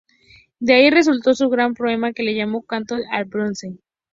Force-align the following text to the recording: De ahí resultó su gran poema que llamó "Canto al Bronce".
De 0.59 0.73
ahí 0.73 0.89
resultó 0.89 1.35
su 1.35 1.47
gran 1.47 1.75
poema 1.75 2.11
que 2.11 2.23
llamó 2.33 2.63
"Canto 2.63 2.95
al 3.11 3.25
Bronce". 3.25 3.77